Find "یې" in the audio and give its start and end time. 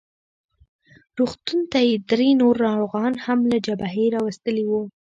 1.87-1.95